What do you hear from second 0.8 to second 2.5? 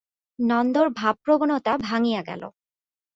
ভাবপ্রবণতা ভাঙিয়া গেল।